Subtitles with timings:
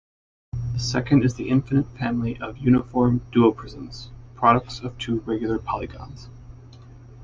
[0.73, 6.27] The second is the infinite family of uniform duoprisms, products of two regular polygons.